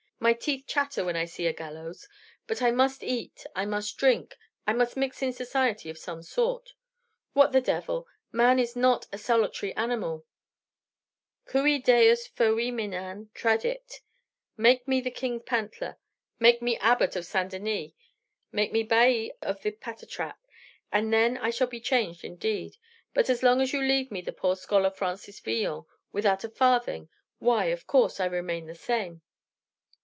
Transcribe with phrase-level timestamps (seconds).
[0.23, 2.07] My teeth chatter when I see a gallows.
[2.45, 6.75] But I must eat, I must drink, I must mix in society of some sort.
[7.33, 8.07] What the devil!
[8.31, 10.27] Man is not a solitary animal
[11.47, 14.01] Cui Deus foeminam tradit.
[14.55, 15.97] Make me king's pantler
[16.39, 17.49] make me abbot of St.
[17.49, 17.93] Denis;
[18.51, 20.37] make me bailly of the Patatrac;
[20.91, 22.77] and then I shall be changed indeed.
[23.15, 27.09] But as long as you leave me the poor scholar Francis Villon, without a farthing,
[27.39, 29.23] why, of course, I remain the same."